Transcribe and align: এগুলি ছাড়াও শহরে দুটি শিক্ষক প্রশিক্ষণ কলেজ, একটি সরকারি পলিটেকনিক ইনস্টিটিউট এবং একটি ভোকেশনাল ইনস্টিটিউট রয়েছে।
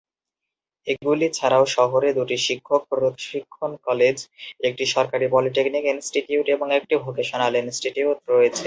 এগুলি 0.87 1.27
ছাড়াও 1.37 1.65
শহরে 1.75 2.09
দুটি 2.17 2.37
শিক্ষক 2.47 2.81
প্রশিক্ষণ 2.91 3.71
কলেজ, 3.87 4.17
একটি 4.67 4.83
সরকারি 4.95 5.25
পলিটেকনিক 5.35 5.83
ইনস্টিটিউট 5.87 6.45
এবং 6.55 6.67
একটি 6.79 6.93
ভোকেশনাল 7.05 7.53
ইনস্টিটিউট 7.57 8.17
রয়েছে। 8.31 8.59